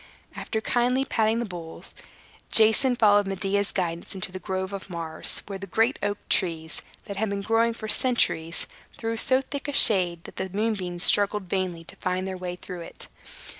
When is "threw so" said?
8.97-9.43